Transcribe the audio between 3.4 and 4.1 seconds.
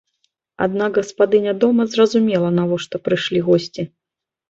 госці.